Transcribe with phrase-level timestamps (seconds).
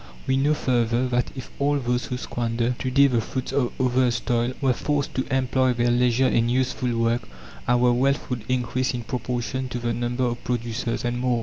[0.25, 4.19] We know further that if all those who squander to day the fruits of others'
[4.19, 7.29] toil were forced to employ their leisure in useful work,
[7.67, 11.39] our wealth would increase in proportion to the number of producers, and more.